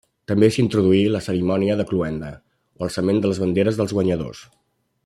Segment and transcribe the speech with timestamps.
[0.29, 4.43] També s'introduí la cerimònia de cloenda o l'alçament de les banderes dels guanyadors.